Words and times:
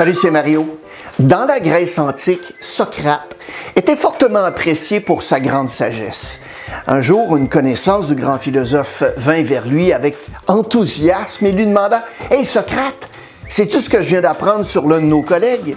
Salut, 0.00 0.14
c'est 0.14 0.30
Mario. 0.30 0.78
Dans 1.18 1.44
la 1.44 1.60
Grèce 1.60 1.98
antique, 1.98 2.54
Socrate 2.58 3.36
était 3.76 3.96
fortement 3.96 4.42
apprécié 4.42 4.98
pour 4.98 5.22
sa 5.22 5.40
grande 5.40 5.68
sagesse. 5.68 6.40
Un 6.86 7.02
jour, 7.02 7.36
une 7.36 7.50
connaissance 7.50 8.08
du 8.08 8.14
grand 8.14 8.38
philosophe 8.38 9.02
vint 9.18 9.42
vers 9.42 9.66
lui 9.66 9.92
avec 9.92 10.16
enthousiasme 10.46 11.44
et 11.44 11.52
lui 11.52 11.66
demanda 11.66 12.02
Hey 12.30 12.46
Socrate, 12.46 13.10
sais-tu 13.46 13.78
ce 13.78 13.90
que 13.90 14.00
je 14.00 14.08
viens 14.08 14.22
d'apprendre 14.22 14.64
sur 14.64 14.88
l'un 14.88 15.00
de 15.00 15.04
nos 15.04 15.20
collègues? 15.20 15.76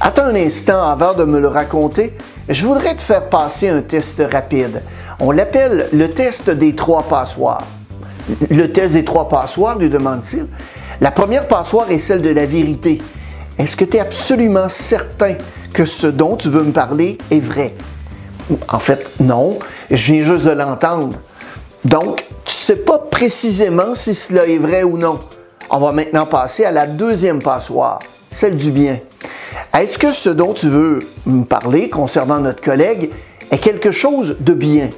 Attends 0.00 0.24
un 0.24 0.36
instant 0.36 0.88
avant 0.88 1.12
de 1.12 1.24
me 1.24 1.38
le 1.38 1.48
raconter. 1.48 2.16
Je 2.48 2.64
voudrais 2.64 2.94
te 2.94 3.02
faire 3.02 3.28
passer 3.28 3.68
un 3.68 3.82
test 3.82 4.22
rapide. 4.32 4.82
On 5.20 5.30
l'appelle 5.30 5.90
le 5.92 6.08
test 6.08 6.48
des 6.48 6.74
trois 6.74 7.02
passoires. 7.02 7.66
Le 8.48 8.72
test 8.72 8.94
des 8.94 9.04
trois 9.04 9.28
passoires, 9.28 9.76
lui 9.76 9.90
demande-t-il. 9.90 10.46
La 11.02 11.10
première 11.10 11.46
passoire 11.46 11.90
est 11.90 11.98
celle 11.98 12.22
de 12.22 12.30
la 12.30 12.46
vérité. 12.46 13.02
Est-ce 13.58 13.76
que 13.76 13.84
tu 13.84 13.96
es 13.96 14.00
absolument 14.00 14.68
certain 14.68 15.34
que 15.72 15.84
ce 15.84 16.06
dont 16.06 16.36
tu 16.36 16.48
veux 16.48 16.62
me 16.62 16.72
parler 16.72 17.18
est 17.30 17.40
vrai? 17.40 17.74
En 18.68 18.78
fait, 18.78 19.12
non. 19.20 19.58
Je 19.90 20.12
viens 20.12 20.22
juste 20.22 20.46
de 20.46 20.52
l'entendre. 20.52 21.18
Donc, 21.84 22.24
tu 22.44 22.52
ne 22.52 22.56
sais 22.56 22.76
pas 22.76 22.98
précisément 22.98 23.94
si 23.94 24.14
cela 24.14 24.46
est 24.46 24.58
vrai 24.58 24.84
ou 24.84 24.96
non. 24.96 25.18
On 25.70 25.78
va 25.78 25.92
maintenant 25.92 26.24
passer 26.24 26.64
à 26.64 26.70
la 26.70 26.86
deuxième 26.86 27.40
passoire, 27.42 27.98
celle 28.30 28.56
du 28.56 28.70
bien. 28.70 29.00
Est-ce 29.74 29.98
que 29.98 30.12
ce 30.12 30.30
dont 30.30 30.54
tu 30.54 30.68
veux 30.68 31.00
me 31.26 31.44
parler 31.44 31.90
concernant 31.90 32.38
notre 32.38 32.62
collègue 32.62 33.10
est 33.50 33.58
quelque 33.58 33.90
chose 33.90 34.36
de 34.40 34.54
bien? 34.54 34.90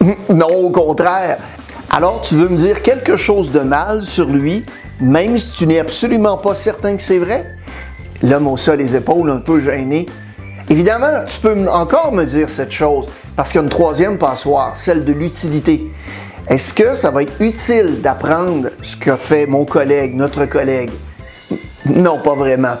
Non, 0.28 0.48
au 0.48 0.70
contraire. 0.70 1.38
Alors, 1.90 2.20
tu 2.20 2.36
veux 2.36 2.48
me 2.48 2.56
dire 2.56 2.82
quelque 2.82 3.16
chose 3.16 3.50
de 3.50 3.60
mal 3.60 4.04
sur 4.04 4.26
lui, 4.28 4.64
même 5.00 5.38
si 5.38 5.50
tu 5.52 5.66
n'es 5.66 5.78
absolument 5.78 6.36
pas 6.36 6.54
certain 6.54 6.96
que 6.96 7.02
c'est 7.02 7.18
vrai? 7.18 7.55
L'homme 8.22 8.48
haussa 8.48 8.76
les 8.76 8.96
épaules 8.96 9.30
un 9.30 9.38
peu 9.38 9.60
gêné. 9.60 10.06
Évidemment, 10.68 11.24
tu 11.26 11.38
peux 11.40 11.68
encore 11.68 12.12
me 12.12 12.24
dire 12.24 12.48
cette 12.50 12.72
chose, 12.72 13.06
parce 13.36 13.50
qu'il 13.50 13.60
y 13.60 13.62
a 13.62 13.64
une 13.64 13.70
troisième 13.70 14.18
passoire, 14.18 14.74
celle 14.74 15.04
de 15.04 15.12
l'utilité. 15.12 15.86
Est-ce 16.48 16.72
que 16.72 16.94
ça 16.94 17.10
va 17.10 17.22
être 17.22 17.40
utile 17.40 18.00
d'apprendre 18.02 18.70
ce 18.82 18.96
que 18.96 19.16
fait 19.16 19.46
mon 19.46 19.64
collègue, 19.64 20.14
notre 20.14 20.46
collègue? 20.46 20.90
Non, 21.84 22.18
pas 22.18 22.34
vraiment. 22.34 22.76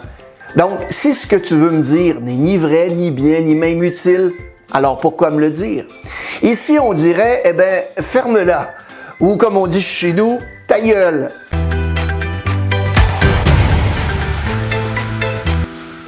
Donc, 0.56 0.78
si 0.90 1.14
ce 1.14 1.26
que 1.26 1.36
tu 1.36 1.54
veux 1.54 1.70
me 1.70 1.82
dire 1.82 2.20
n'est 2.20 2.34
ni 2.34 2.58
vrai, 2.58 2.88
ni 2.88 3.10
bien, 3.10 3.40
ni 3.40 3.54
même 3.54 3.82
utile, 3.82 4.32
alors 4.72 4.98
pourquoi 4.98 5.30
me 5.30 5.40
le 5.40 5.50
dire? 5.50 5.84
Ici, 6.42 6.78
on 6.80 6.92
dirait, 6.92 7.42
eh 7.44 7.52
bien, 7.52 7.82
ferme-la. 8.00 8.70
Ou 9.20 9.36
comme 9.36 9.56
on 9.56 9.66
dit 9.66 9.80
chez 9.80 10.12
nous, 10.12 10.38
ta 10.66 10.80
gueule. 10.80 11.30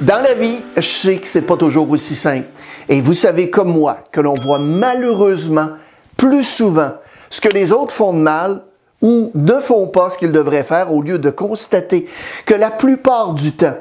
Dans 0.01 0.21
la 0.23 0.33
vie, 0.33 0.63
je 0.77 0.81
sais 0.81 1.17
que 1.17 1.27
c'est 1.27 1.41
pas 1.41 1.57
toujours 1.57 1.89
aussi 1.89 2.15
simple. 2.15 2.47
Et 2.87 3.01
vous 3.01 3.13
savez 3.13 3.49
comme 3.49 3.73
moi 3.73 3.97
que 4.13 4.21
l'on 4.21 4.33
voit 4.33 4.57
malheureusement 4.59 5.71
plus 6.15 6.45
souvent 6.45 6.91
ce 7.29 7.41
que 7.41 7.49
les 7.49 7.73
autres 7.73 7.93
font 7.93 8.13
de 8.13 8.19
mal 8.19 8.63
ou 9.01 9.29
ne 9.35 9.59
font 9.59 9.87
pas 9.87 10.09
ce 10.09 10.17
qu'ils 10.17 10.31
devraient 10.31 10.63
faire 10.63 10.93
au 10.93 11.01
lieu 11.01 11.19
de 11.19 11.29
constater 11.29 12.07
que 12.45 12.53
la 12.53 12.71
plupart 12.71 13.33
du 13.33 13.51
temps, 13.51 13.75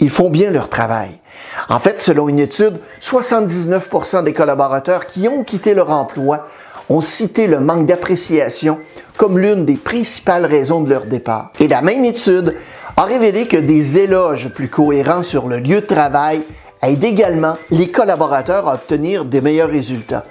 ils 0.00 0.10
font 0.10 0.30
bien 0.30 0.50
leur 0.50 0.68
travail. 0.68 1.20
En 1.68 1.78
fait, 1.78 2.00
selon 2.00 2.28
une 2.28 2.40
étude, 2.40 2.80
79% 3.00 4.24
des 4.24 4.32
collaborateurs 4.32 5.06
qui 5.06 5.28
ont 5.28 5.44
quitté 5.44 5.74
leur 5.74 5.90
emploi 5.90 6.44
ont 6.88 7.00
cité 7.00 7.46
le 7.46 7.60
manque 7.60 7.86
d'appréciation 7.86 8.80
comme 9.16 9.38
l'une 9.38 9.64
des 9.64 9.76
principales 9.76 10.44
raisons 10.44 10.80
de 10.80 10.90
leur 10.90 11.06
départ. 11.06 11.52
Et 11.60 11.68
la 11.68 11.82
même 11.82 12.04
étude 12.04 12.56
a 12.96 13.04
révélé 13.04 13.46
que 13.46 13.56
des 13.56 13.98
éloges 13.98 14.48
plus 14.48 14.68
cohérents 14.68 15.22
sur 15.22 15.48
le 15.48 15.58
lieu 15.58 15.80
de 15.80 15.86
travail 15.86 16.42
aident 16.82 17.04
également 17.04 17.56
les 17.70 17.90
collaborateurs 17.90 18.68
à 18.68 18.74
obtenir 18.74 19.24
des 19.24 19.40
meilleurs 19.40 19.70
résultats. 19.70 20.24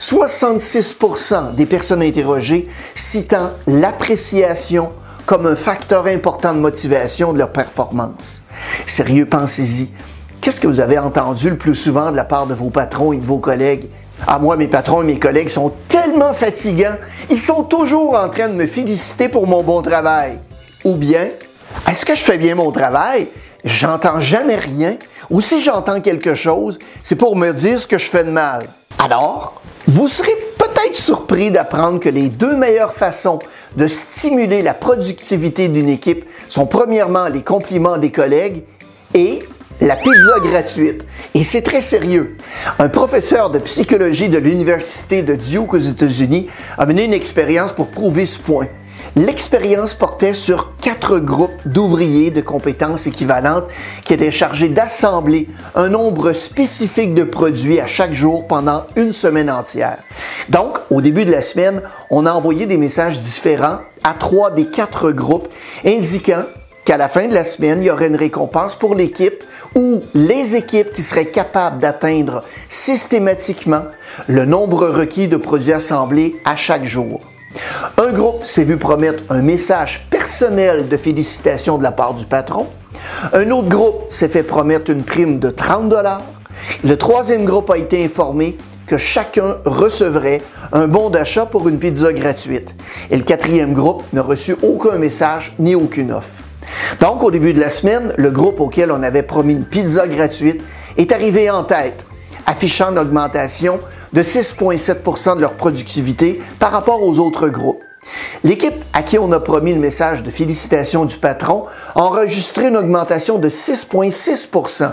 66% 0.00 1.54
des 1.54 1.66
personnes 1.66 2.02
interrogées 2.02 2.68
citant 2.94 3.50
l'appréciation 3.66 4.90
comme 5.26 5.46
un 5.46 5.56
facteur 5.56 6.06
important 6.06 6.54
de 6.54 6.58
motivation 6.58 7.32
de 7.32 7.38
leur 7.38 7.52
performance. 7.52 8.42
Sérieux, 8.86 9.26
pensez-y. 9.26 9.90
Qu'est-ce 10.40 10.60
que 10.60 10.66
vous 10.66 10.80
avez 10.80 10.98
entendu 10.98 11.50
le 11.50 11.58
plus 11.58 11.74
souvent 11.74 12.10
de 12.10 12.16
la 12.16 12.24
part 12.24 12.46
de 12.46 12.54
vos 12.54 12.70
patrons 12.70 13.12
et 13.12 13.18
de 13.18 13.24
vos 13.24 13.38
collègues? 13.38 13.88
Ah, 14.26 14.38
moi, 14.38 14.56
mes 14.56 14.68
patrons 14.68 15.02
et 15.02 15.06
mes 15.06 15.18
collègues 15.18 15.48
sont 15.48 15.72
tellement 15.88 16.32
fatigants, 16.32 16.96
ils 17.30 17.38
sont 17.38 17.62
toujours 17.62 18.14
en 18.14 18.28
train 18.28 18.48
de 18.48 18.54
me 18.54 18.66
féliciter 18.66 19.28
pour 19.28 19.46
mon 19.46 19.62
bon 19.62 19.82
travail. 19.82 20.38
Ou 20.84 20.94
bien, 20.94 21.28
est-ce 21.88 22.04
que 22.04 22.14
je 22.14 22.22
fais 22.22 22.38
bien 22.38 22.54
mon 22.54 22.70
travail? 22.70 23.28
J'entends 23.64 24.20
jamais 24.20 24.56
rien. 24.56 24.96
Ou 25.30 25.40
si 25.40 25.60
j'entends 25.60 26.00
quelque 26.00 26.34
chose, 26.34 26.78
c'est 27.02 27.16
pour 27.16 27.36
me 27.36 27.52
dire 27.52 27.78
ce 27.78 27.86
que 27.86 27.98
je 27.98 28.08
fais 28.08 28.24
de 28.24 28.30
mal. 28.30 28.66
Alors, 28.98 29.60
vous 29.86 30.08
serez 30.08 30.36
peut-être 30.58 30.96
surpris 30.96 31.50
d'apprendre 31.50 32.00
que 32.00 32.08
les 32.08 32.28
deux 32.28 32.56
meilleures 32.56 32.92
façons 32.92 33.38
de 33.76 33.86
stimuler 33.86 34.62
la 34.62 34.74
productivité 34.74 35.68
d'une 35.68 35.88
équipe 35.88 36.24
sont 36.48 36.66
premièrement 36.66 37.28
les 37.28 37.42
compliments 37.42 37.98
des 37.98 38.10
collègues 38.10 38.64
et 39.14 39.40
la 39.80 39.96
pizza 39.96 40.40
gratuite. 40.40 41.04
Et 41.34 41.44
c'est 41.44 41.62
très 41.62 41.82
sérieux. 41.82 42.36
Un 42.78 42.88
professeur 42.88 43.50
de 43.50 43.58
psychologie 43.58 44.28
de 44.28 44.38
l'Université 44.38 45.22
de 45.22 45.34
Duke 45.34 45.74
aux 45.74 45.78
États-Unis 45.78 46.48
a 46.76 46.86
mené 46.86 47.04
une 47.04 47.14
expérience 47.14 47.72
pour 47.72 47.88
prouver 47.88 48.26
ce 48.26 48.38
point. 48.38 48.66
L'expérience 49.18 49.94
portait 49.94 50.32
sur 50.32 50.76
quatre 50.80 51.18
groupes 51.18 51.60
d'ouvriers 51.66 52.30
de 52.30 52.40
compétences 52.40 53.08
équivalentes 53.08 53.64
qui 54.04 54.14
étaient 54.14 54.30
chargés 54.30 54.68
d'assembler 54.68 55.48
un 55.74 55.88
nombre 55.88 56.32
spécifique 56.34 57.14
de 57.14 57.24
produits 57.24 57.80
à 57.80 57.88
chaque 57.88 58.12
jour 58.12 58.46
pendant 58.46 58.84
une 58.94 59.12
semaine 59.12 59.50
entière. 59.50 59.98
Donc, 60.50 60.78
au 60.90 61.00
début 61.00 61.24
de 61.24 61.32
la 61.32 61.40
semaine, 61.40 61.82
on 62.10 62.26
a 62.26 62.32
envoyé 62.32 62.66
des 62.66 62.76
messages 62.76 63.20
différents 63.20 63.78
à 64.04 64.14
trois 64.14 64.52
des 64.52 64.66
quatre 64.66 65.10
groupes 65.10 65.48
indiquant 65.84 66.44
qu'à 66.84 66.96
la 66.96 67.08
fin 67.08 67.26
de 67.26 67.34
la 67.34 67.44
semaine, 67.44 67.82
il 67.82 67.86
y 67.86 67.90
aurait 67.90 68.06
une 68.06 68.14
récompense 68.14 68.76
pour 68.76 68.94
l'équipe 68.94 69.42
ou 69.74 70.00
les 70.14 70.54
équipes 70.54 70.92
qui 70.92 71.02
seraient 71.02 71.26
capables 71.26 71.80
d'atteindre 71.80 72.44
systématiquement 72.68 73.82
le 74.28 74.44
nombre 74.44 74.86
requis 74.86 75.26
de 75.26 75.36
produits 75.36 75.72
assemblés 75.72 76.36
à 76.44 76.54
chaque 76.54 76.84
jour. 76.84 77.20
Un 77.96 78.12
groupe 78.12 78.46
s'est 78.46 78.64
vu 78.64 78.76
promettre 78.76 79.22
un 79.30 79.42
message 79.42 80.06
personnel 80.10 80.88
de 80.88 80.96
félicitations 80.96 81.78
de 81.78 81.82
la 81.82 81.92
part 81.92 82.14
du 82.14 82.26
patron. 82.26 82.66
Un 83.32 83.50
autre 83.50 83.68
groupe 83.68 84.04
s'est 84.08 84.28
fait 84.28 84.42
promettre 84.42 84.90
une 84.90 85.02
prime 85.02 85.38
de 85.38 85.50
30 85.50 85.88
dollars. 85.88 86.22
Le 86.84 86.96
troisième 86.96 87.44
groupe 87.44 87.70
a 87.70 87.78
été 87.78 88.04
informé 88.04 88.58
que 88.86 88.98
chacun 88.98 89.56
recevrait 89.64 90.42
un 90.72 90.86
bon 90.88 91.10
d'achat 91.10 91.46
pour 91.46 91.68
une 91.68 91.78
pizza 91.78 92.12
gratuite. 92.12 92.74
Et 93.10 93.16
le 93.16 93.22
quatrième 93.22 93.74
groupe 93.74 94.02
n'a 94.12 94.22
reçu 94.22 94.56
aucun 94.62 94.96
message 94.96 95.54
ni 95.58 95.74
aucune 95.74 96.12
offre. 96.12 96.42
Donc, 97.00 97.22
au 97.22 97.30
début 97.30 97.52
de 97.52 97.60
la 97.60 97.70
semaine, 97.70 98.12
le 98.16 98.30
groupe 98.30 98.60
auquel 98.60 98.92
on 98.92 99.02
avait 99.02 99.22
promis 99.22 99.54
une 99.54 99.64
pizza 99.64 100.06
gratuite 100.06 100.62
est 100.96 101.12
arrivé 101.12 101.50
en 101.50 101.64
tête, 101.64 102.04
affichant 102.46 102.90
une 102.90 102.98
augmentation 102.98 103.78
de 104.12 104.22
6,7% 104.22 105.36
de 105.36 105.40
leur 105.40 105.54
productivité 105.54 106.40
par 106.58 106.72
rapport 106.72 107.02
aux 107.02 107.18
autres 107.18 107.48
groupes. 107.48 107.82
L'équipe 108.44 108.84
à 108.92 109.02
qui 109.02 109.18
on 109.18 109.32
a 109.32 109.40
promis 109.40 109.72
le 109.72 109.80
message 109.80 110.22
de 110.22 110.30
félicitations 110.30 111.04
du 111.04 111.18
patron 111.18 111.64
a 111.94 112.00
enregistré 112.00 112.68
une 112.68 112.76
augmentation 112.76 113.38
de 113.38 113.48
6,6% 113.48 114.92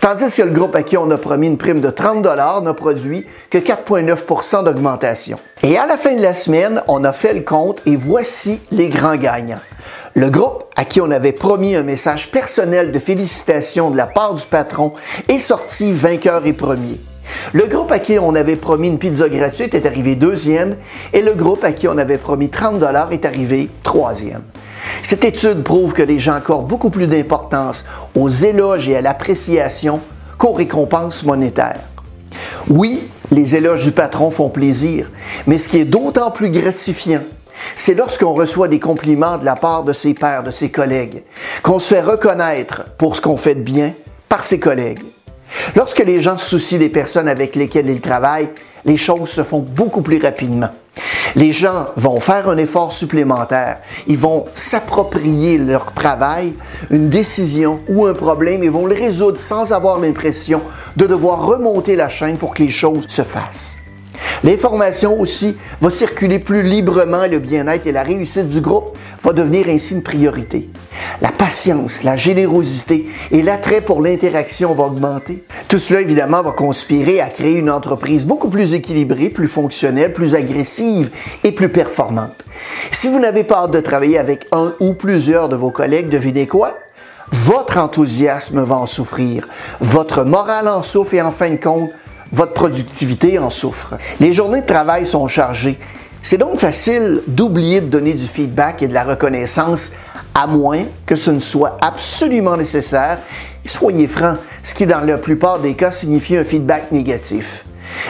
Tandis 0.00 0.34
que 0.36 0.42
le 0.42 0.50
groupe 0.50 0.74
à 0.74 0.82
qui 0.82 0.96
on 0.96 1.10
a 1.10 1.16
promis 1.16 1.46
une 1.46 1.58
prime 1.58 1.80
de 1.80 1.90
30 1.90 2.24
n'a 2.24 2.74
produit 2.74 3.26
que 3.50 3.58
4,9% 3.58 4.64
d'augmentation. 4.64 5.38
Et 5.62 5.78
à 5.78 5.86
la 5.86 5.96
fin 5.96 6.14
de 6.14 6.22
la 6.22 6.34
semaine, 6.34 6.82
on 6.88 7.04
a 7.04 7.12
fait 7.12 7.34
le 7.34 7.42
compte 7.42 7.80
et 7.86 7.96
voici 7.96 8.60
les 8.70 8.88
grands 8.88 9.16
gagnants. 9.16 9.60
Le 10.14 10.28
groupe 10.28 10.64
à 10.76 10.84
qui 10.84 11.00
on 11.00 11.10
avait 11.10 11.32
promis 11.32 11.76
un 11.76 11.82
message 11.82 12.30
personnel 12.30 12.92
de 12.92 12.98
félicitations 12.98 13.90
de 13.90 13.96
la 13.96 14.06
part 14.06 14.34
du 14.34 14.46
patron 14.46 14.92
est 15.28 15.38
sorti 15.38 15.92
vainqueur 15.92 16.44
et 16.46 16.52
premier. 16.52 17.00
Le 17.52 17.66
groupe 17.66 17.92
à 17.92 17.98
qui 17.98 18.18
on 18.18 18.34
avait 18.34 18.56
promis 18.56 18.88
une 18.88 18.98
pizza 18.98 19.28
gratuite 19.28 19.74
est 19.74 19.86
arrivé 19.86 20.14
deuxième 20.14 20.76
et 21.12 21.22
le 21.22 21.34
groupe 21.34 21.64
à 21.64 21.72
qui 21.72 21.88
on 21.88 21.98
avait 21.98 22.18
promis 22.18 22.48
30 22.48 22.78
dollars 22.78 23.12
est 23.12 23.24
arrivé 23.24 23.68
troisième. 23.82 24.42
Cette 25.02 25.24
étude 25.24 25.62
prouve 25.62 25.92
que 25.92 26.02
les 26.02 26.18
gens 26.18 26.34
accordent 26.34 26.68
beaucoup 26.68 26.90
plus 26.90 27.06
d'importance 27.06 27.84
aux 28.14 28.28
éloges 28.28 28.88
et 28.88 28.96
à 28.96 29.00
l'appréciation 29.00 30.00
qu'aux 30.38 30.52
récompenses 30.52 31.24
monétaires. 31.24 31.80
Oui, 32.68 33.08
les 33.30 33.54
éloges 33.54 33.84
du 33.84 33.92
patron 33.92 34.30
font 34.30 34.48
plaisir, 34.48 35.10
mais 35.46 35.58
ce 35.58 35.68
qui 35.68 35.78
est 35.78 35.84
d'autant 35.84 36.30
plus 36.30 36.50
gratifiant, 36.50 37.22
c'est 37.76 37.94
lorsqu'on 37.94 38.32
reçoit 38.34 38.68
des 38.68 38.80
compliments 38.80 39.38
de 39.38 39.44
la 39.44 39.54
part 39.54 39.84
de 39.84 39.92
ses 39.92 40.14
pairs, 40.14 40.42
de 40.42 40.50
ses 40.50 40.70
collègues, 40.70 41.22
qu'on 41.62 41.78
se 41.78 41.88
fait 41.88 42.00
reconnaître 42.00 42.84
pour 42.98 43.16
ce 43.16 43.20
qu'on 43.20 43.36
fait 43.36 43.54
de 43.54 43.62
bien 43.62 43.92
par 44.28 44.44
ses 44.44 44.58
collègues. 44.58 45.00
Lorsque 45.76 46.00
les 46.00 46.20
gens 46.20 46.38
se 46.38 46.48
soucient 46.48 46.78
des 46.78 46.88
personnes 46.88 47.28
avec 47.28 47.56
lesquelles 47.56 47.90
ils 47.90 48.00
travaillent, 48.00 48.50
les 48.84 48.96
choses 48.96 49.28
se 49.28 49.44
font 49.44 49.60
beaucoup 49.60 50.02
plus 50.02 50.20
rapidement. 50.20 50.70
Les 51.36 51.52
gens 51.52 51.86
vont 51.96 52.18
faire 52.18 52.48
un 52.48 52.56
effort 52.56 52.92
supplémentaire. 52.92 53.78
Ils 54.08 54.18
vont 54.18 54.46
s'approprier 54.52 55.58
leur 55.58 55.92
travail, 55.92 56.54
une 56.90 57.08
décision 57.08 57.80
ou 57.88 58.06
un 58.06 58.14
problème 58.14 58.64
et 58.64 58.68
vont 58.68 58.86
le 58.86 58.94
résoudre 58.94 59.38
sans 59.38 59.72
avoir 59.72 60.00
l'impression 60.00 60.62
de 60.96 61.06
devoir 61.06 61.46
remonter 61.46 61.94
la 61.94 62.08
chaîne 62.08 62.36
pour 62.36 62.54
que 62.54 62.62
les 62.62 62.68
choses 62.68 63.06
se 63.08 63.22
fassent. 63.22 63.78
L'information 64.42 65.20
aussi 65.20 65.56
va 65.80 65.90
circuler 65.90 66.38
plus 66.38 66.62
librement 66.62 67.24
et 67.24 67.28
le 67.28 67.38
bien-être 67.38 67.86
et 67.86 67.92
la 67.92 68.02
réussite 68.02 68.48
du 68.48 68.60
groupe 68.60 68.96
va 69.22 69.32
devenir 69.32 69.66
ainsi 69.68 69.94
une 69.94 70.02
priorité. 70.02 70.70
La 71.20 71.30
patience, 71.30 72.02
la 72.02 72.16
générosité 72.16 73.06
et 73.30 73.42
l'attrait 73.42 73.82
pour 73.82 74.00
l'interaction 74.00 74.72
vont 74.72 74.86
augmenter. 74.86 75.44
Tout 75.68 75.78
cela, 75.78 76.00
évidemment, 76.00 76.42
va 76.42 76.52
conspirer 76.52 77.20
à 77.20 77.28
créer 77.28 77.56
une 77.56 77.70
entreprise 77.70 78.24
beaucoup 78.24 78.48
plus 78.48 78.72
équilibrée, 78.72 79.28
plus 79.28 79.48
fonctionnelle, 79.48 80.14
plus 80.14 80.34
agressive 80.34 81.10
et 81.44 81.52
plus 81.52 81.68
performante. 81.68 82.44
Si 82.90 83.08
vous 83.08 83.18
n'avez 83.18 83.44
pas 83.44 83.64
hâte 83.64 83.72
de 83.72 83.80
travailler 83.80 84.18
avec 84.18 84.46
un 84.52 84.72
ou 84.80 84.94
plusieurs 84.94 85.50
de 85.50 85.56
vos 85.56 85.70
collègues, 85.70 86.08
devinez 86.08 86.46
quoi? 86.46 86.78
Votre 87.32 87.78
enthousiasme 87.78 88.64
va 88.64 88.76
en 88.76 88.86
souffrir, 88.86 89.46
votre 89.80 90.24
morale 90.24 90.66
en 90.66 90.82
souffre 90.82 91.14
et 91.14 91.22
en 91.22 91.30
fin 91.30 91.50
de 91.50 91.56
compte, 91.62 91.90
votre 92.32 92.52
productivité 92.52 93.38
en 93.38 93.50
souffre. 93.50 93.94
Les 94.20 94.32
journées 94.32 94.60
de 94.60 94.66
travail 94.66 95.06
sont 95.06 95.26
chargées. 95.26 95.78
C'est 96.22 96.38
donc 96.38 96.58
facile 96.60 97.22
d'oublier 97.26 97.80
de 97.80 97.86
donner 97.86 98.12
du 98.12 98.26
feedback 98.26 98.82
et 98.82 98.88
de 98.88 98.94
la 98.94 99.04
reconnaissance, 99.04 99.90
à 100.34 100.46
moins 100.46 100.84
que 101.06 101.16
ce 101.16 101.30
ne 101.30 101.38
soit 101.38 101.78
absolument 101.80 102.56
nécessaire. 102.56 103.20
soyez 103.64 104.06
francs, 104.06 104.38
ce 104.62 104.74
qui 104.74 104.86
dans 104.86 105.00
la 105.00 105.18
plupart 105.18 105.60
des 105.60 105.74
cas 105.74 105.90
signifie 105.90 106.36
un 106.36 106.44
feedback 106.44 106.92
négatif. 106.92 107.64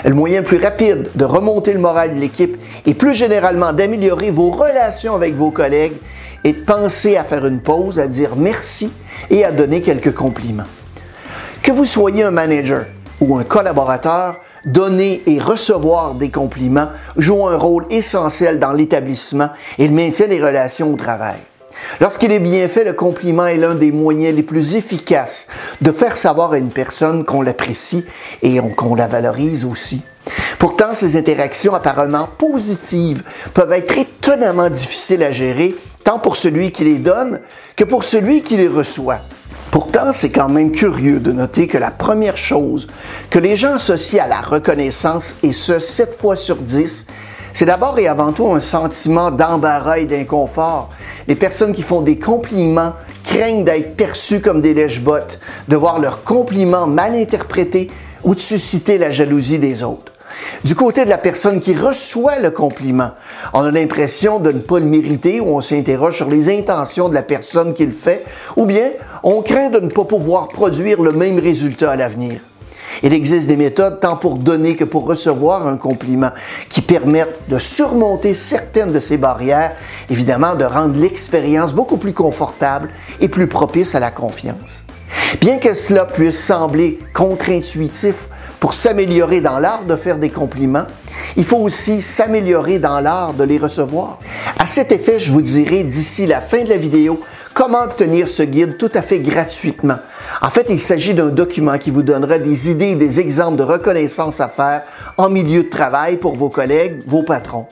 Le 0.04 0.14
moyen 0.14 0.40
le 0.40 0.46
plus 0.46 0.60
rapide 0.60 1.10
de 1.14 1.24
remonter 1.24 1.72
le 1.72 1.78
moral 1.78 2.14
de 2.14 2.20
l'équipe 2.20 2.56
et 2.84 2.94
plus 2.94 3.14
généralement 3.14 3.72
d'améliorer 3.72 4.30
vos 4.30 4.50
relations 4.50 5.14
avec 5.14 5.34
vos 5.34 5.50
collègues 5.50 5.96
est 6.44 6.52
de 6.52 6.64
penser 6.64 7.16
à 7.16 7.24
faire 7.24 7.46
une 7.46 7.60
pause, 7.60 7.98
à 7.98 8.06
dire 8.06 8.36
merci 8.36 8.90
et 9.30 9.44
à 9.44 9.52
donner 9.52 9.80
quelques 9.80 10.14
compliments. 10.14 10.64
Que 11.62 11.72
vous 11.72 11.84
soyez 11.84 12.24
un 12.24 12.30
manager, 12.30 12.86
ou 13.20 13.36
un 13.36 13.44
collaborateur, 13.44 14.40
donner 14.64 15.22
et 15.26 15.38
recevoir 15.38 16.14
des 16.14 16.30
compliments 16.30 16.88
joue 17.16 17.46
un 17.46 17.56
rôle 17.56 17.86
essentiel 17.90 18.58
dans 18.58 18.72
l'établissement 18.72 19.50
et 19.78 19.86
le 19.86 19.94
maintien 19.94 20.26
des 20.26 20.42
relations 20.42 20.92
au 20.92 20.96
travail. 20.96 21.38
Lorsqu'il 22.00 22.32
est 22.32 22.40
bien 22.40 22.68
fait, 22.68 22.84
le 22.84 22.92
compliment 22.92 23.46
est 23.46 23.56
l'un 23.56 23.74
des 23.74 23.92
moyens 23.92 24.34
les 24.34 24.42
plus 24.42 24.76
efficaces 24.76 25.48
de 25.80 25.92
faire 25.92 26.16
savoir 26.16 26.52
à 26.52 26.58
une 26.58 26.70
personne 26.70 27.24
qu'on 27.24 27.42
l'apprécie 27.42 28.04
et 28.42 28.58
qu'on 28.76 28.94
la 28.94 29.06
valorise 29.06 29.64
aussi. 29.64 30.02
Pourtant, 30.58 30.92
ces 30.94 31.16
interactions 31.16 31.74
apparemment 31.74 32.28
positives 32.38 33.22
peuvent 33.54 33.72
être 33.72 33.96
étonnamment 33.96 34.68
difficiles 34.68 35.22
à 35.22 35.32
gérer, 35.32 35.74
tant 36.04 36.18
pour 36.18 36.36
celui 36.36 36.70
qui 36.70 36.84
les 36.84 36.98
donne 36.98 37.40
que 37.76 37.84
pour 37.84 38.04
celui 38.04 38.42
qui 38.42 38.56
les 38.56 38.68
reçoit. 38.68 39.20
Pourtant, 39.70 40.10
c'est 40.10 40.30
quand 40.30 40.48
même 40.48 40.72
curieux 40.72 41.20
de 41.20 41.30
noter 41.30 41.68
que 41.68 41.78
la 41.78 41.92
première 41.92 42.36
chose 42.36 42.88
que 43.30 43.38
les 43.38 43.54
gens 43.54 43.74
associent 43.74 44.24
à 44.24 44.26
la 44.26 44.40
reconnaissance, 44.40 45.36
et 45.44 45.52
ce, 45.52 45.78
7 45.78 46.18
fois 46.20 46.36
sur 46.36 46.56
10, 46.56 47.06
c'est 47.52 47.66
d'abord 47.66 47.98
et 47.98 48.08
avant 48.08 48.32
tout 48.32 48.52
un 48.52 48.60
sentiment 48.60 49.30
d'embarras 49.30 49.98
et 49.98 50.06
d'inconfort. 50.06 50.90
Les 51.28 51.36
personnes 51.36 51.72
qui 51.72 51.82
font 51.82 52.00
des 52.00 52.18
compliments 52.18 52.94
craignent 53.22 53.62
d'être 53.62 53.96
perçues 53.96 54.40
comme 54.40 54.60
des 54.60 54.74
lèche-bottes, 54.74 55.38
de 55.68 55.76
voir 55.76 56.00
leurs 56.00 56.24
compliments 56.24 56.88
mal 56.88 57.14
interprétés 57.14 57.90
ou 58.24 58.34
de 58.34 58.40
susciter 58.40 58.98
la 58.98 59.10
jalousie 59.10 59.58
des 59.60 59.84
autres. 59.84 60.12
Du 60.64 60.74
côté 60.74 61.04
de 61.04 61.10
la 61.10 61.18
personne 61.18 61.60
qui 61.60 61.74
reçoit 61.74 62.38
le 62.38 62.50
compliment, 62.50 63.10
on 63.52 63.64
a 63.64 63.70
l'impression 63.70 64.38
de 64.38 64.52
ne 64.52 64.60
pas 64.60 64.78
le 64.78 64.86
mériter 64.86 65.40
ou 65.40 65.56
on 65.56 65.60
s'interroge 65.60 66.16
sur 66.16 66.28
les 66.28 66.48
intentions 66.48 67.08
de 67.08 67.14
la 67.14 67.22
personne 67.22 67.74
qui 67.74 67.86
le 67.86 67.92
fait, 67.92 68.24
ou 68.56 68.66
bien 68.66 68.90
on 69.22 69.42
craint 69.42 69.70
de 69.70 69.80
ne 69.80 69.88
pas 69.88 70.04
pouvoir 70.04 70.48
produire 70.48 71.02
le 71.02 71.12
même 71.12 71.38
résultat 71.38 71.92
à 71.92 71.96
l'avenir. 71.96 72.40
Il 73.02 73.14
existe 73.14 73.46
des 73.46 73.56
méthodes 73.56 74.00
tant 74.00 74.16
pour 74.16 74.36
donner 74.36 74.76
que 74.76 74.84
pour 74.84 75.06
recevoir 75.06 75.66
un 75.66 75.76
compliment 75.76 76.30
qui 76.68 76.82
permettent 76.82 77.48
de 77.48 77.58
surmonter 77.58 78.34
certaines 78.34 78.92
de 78.92 78.98
ces 78.98 79.16
barrières, 79.16 79.74
évidemment 80.10 80.54
de 80.54 80.64
rendre 80.64 80.98
l'expérience 81.00 81.72
beaucoup 81.72 81.96
plus 81.96 82.12
confortable 82.12 82.90
et 83.20 83.28
plus 83.28 83.46
propice 83.46 83.94
à 83.94 84.00
la 84.00 84.10
confiance. 84.10 84.84
Bien 85.40 85.58
que 85.58 85.74
cela 85.74 86.04
puisse 86.04 86.38
sembler 86.38 86.98
contre-intuitif 87.14 88.28
pour 88.60 88.74
s'améliorer 88.74 89.40
dans 89.40 89.58
l'art 89.58 89.84
de 89.86 89.96
faire 89.96 90.18
des 90.18 90.28
compliments, 90.28 90.86
il 91.36 91.44
faut 91.44 91.56
aussi 91.56 92.02
s'améliorer 92.02 92.78
dans 92.78 93.00
l'art 93.00 93.32
de 93.32 93.42
les 93.42 93.58
recevoir. 93.58 94.18
À 94.58 94.66
cet 94.66 94.92
effet, 94.92 95.18
je 95.18 95.32
vous 95.32 95.40
dirai 95.40 95.82
d'ici 95.82 96.26
la 96.26 96.42
fin 96.42 96.62
de 96.62 96.68
la 96.68 96.76
vidéo 96.76 97.20
comment 97.54 97.82
obtenir 97.82 98.28
ce 98.28 98.42
guide 98.42 98.76
tout 98.76 98.90
à 98.94 99.02
fait 99.02 99.18
gratuitement. 99.18 99.96
En 100.42 100.50
fait, 100.50 100.66
il 100.68 100.78
s'agit 100.78 101.14
d'un 101.14 101.30
document 101.30 101.78
qui 101.78 101.90
vous 101.90 102.02
donnera 102.02 102.38
des 102.38 102.70
idées 102.70 102.90
et 102.90 102.96
des 102.96 103.18
exemples 103.18 103.56
de 103.56 103.62
reconnaissance 103.62 104.40
à 104.40 104.48
faire 104.48 104.82
en 105.16 105.30
milieu 105.30 105.62
de 105.62 105.68
travail 105.68 106.18
pour 106.18 106.36
vos 106.36 106.50
collègues, 106.50 107.02
vos 107.06 107.22
patrons. 107.22 107.66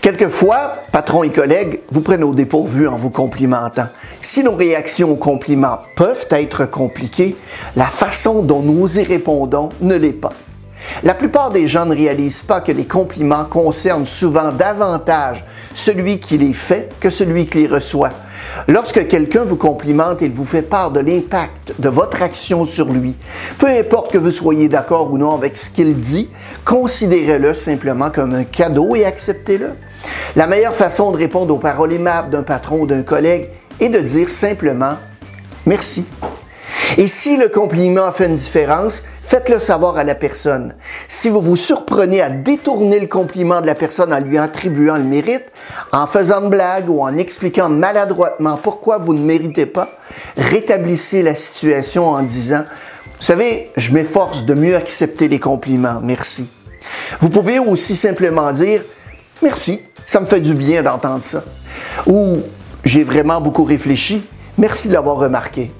Quelquefois, 0.00 0.72
patrons 0.90 1.22
et 1.22 1.30
collègues 1.30 1.80
vous 1.90 2.00
prennent 2.00 2.24
au 2.24 2.34
dépourvu 2.34 2.88
en 2.88 2.96
vous 2.96 3.10
complimentant. 3.10 3.86
Si 4.20 4.42
nos 4.42 4.54
réactions 4.54 5.10
aux 5.10 5.16
compliments 5.16 5.78
peuvent 5.96 6.26
être 6.30 6.66
compliquées, 6.66 7.36
la 7.76 7.86
façon 7.86 8.42
dont 8.42 8.62
nous 8.62 8.98
y 8.98 9.02
répondons 9.02 9.68
ne 9.80 9.94
l'est 9.94 10.12
pas. 10.12 10.32
La 11.04 11.14
plupart 11.14 11.50
des 11.50 11.66
gens 11.66 11.86
ne 11.86 11.94
réalisent 11.94 12.42
pas 12.42 12.60
que 12.60 12.72
les 12.72 12.86
compliments 12.86 13.44
concernent 13.44 14.06
souvent 14.06 14.50
davantage 14.50 15.44
celui 15.74 16.18
qui 16.18 16.38
les 16.38 16.52
fait 16.52 16.88
que 16.98 17.10
celui 17.10 17.46
qui 17.46 17.58
les 17.58 17.68
reçoit. 17.68 18.10
Lorsque 18.68 19.08
quelqu'un 19.08 19.42
vous 19.44 19.56
complimente, 19.56 20.20
il 20.20 20.30
vous 20.30 20.44
fait 20.44 20.62
part 20.62 20.90
de 20.90 21.00
l'impact 21.00 21.74
de 21.78 21.88
votre 21.88 22.22
action 22.22 22.64
sur 22.64 22.90
lui. 22.90 23.16
Peu 23.58 23.66
importe 23.66 24.12
que 24.12 24.18
vous 24.18 24.30
soyez 24.30 24.68
d'accord 24.68 25.12
ou 25.12 25.18
non 25.18 25.34
avec 25.34 25.56
ce 25.56 25.70
qu'il 25.70 25.98
dit, 25.98 26.28
considérez-le 26.64 27.54
simplement 27.54 28.10
comme 28.10 28.34
un 28.34 28.44
cadeau 28.44 28.94
et 28.94 29.04
acceptez-le. 29.04 29.70
La 30.36 30.46
meilleure 30.46 30.74
façon 30.74 31.10
de 31.10 31.16
répondre 31.16 31.54
aux 31.54 31.58
paroles 31.58 31.92
aimables 31.92 32.30
d'un 32.30 32.42
patron 32.42 32.80
ou 32.80 32.86
d'un 32.86 33.02
collègue 33.02 33.48
est 33.80 33.88
de 33.88 34.00
dire 34.00 34.28
simplement 34.28 34.96
merci. 35.66 36.06
Et 36.98 37.06
si 37.06 37.36
le 37.36 37.48
compliment 37.48 38.12
fait 38.12 38.26
une 38.26 38.34
différence, 38.34 39.02
faites-le 39.24 39.58
savoir 39.58 39.96
à 39.96 40.04
la 40.04 40.14
personne. 40.14 40.74
Si 41.08 41.28
vous 41.28 41.40
vous 41.40 41.56
surprenez 41.56 42.20
à 42.20 42.28
détourner 42.28 43.00
le 43.00 43.06
compliment 43.06 43.60
de 43.60 43.66
la 43.66 43.74
personne 43.74 44.12
en 44.12 44.20
lui 44.20 44.38
attribuant 44.38 44.96
le 44.96 45.04
mérite, 45.04 45.44
en 45.92 46.06
faisant 46.06 46.42
une 46.42 46.50
blague 46.50 46.88
ou 46.88 47.00
en 47.02 47.16
expliquant 47.16 47.68
maladroitement 47.68 48.56
pourquoi 48.56 48.98
vous 48.98 49.14
ne 49.14 49.20
méritez 49.20 49.66
pas, 49.66 49.96
rétablissez 50.36 51.22
la 51.22 51.34
situation 51.34 52.08
en 52.08 52.22
disant, 52.22 52.64
vous 53.04 53.26
savez, 53.26 53.70
je 53.76 53.92
m'efforce 53.92 54.44
de 54.44 54.54
mieux 54.54 54.76
accepter 54.76 55.28
les 55.28 55.38
compliments, 55.38 56.00
merci. 56.02 56.48
Vous 57.20 57.28
pouvez 57.28 57.58
aussi 57.58 57.94
simplement 57.94 58.50
dire, 58.52 58.82
merci, 59.42 59.80
ça 60.04 60.20
me 60.20 60.26
fait 60.26 60.40
du 60.40 60.54
bien 60.54 60.82
d'entendre 60.82 61.22
ça. 61.22 61.44
Ou, 62.06 62.38
j'ai 62.84 63.04
vraiment 63.04 63.40
beaucoup 63.40 63.64
réfléchi, 63.64 64.24
merci 64.58 64.88
de 64.88 64.94
l'avoir 64.94 65.18
remarqué. 65.18 65.70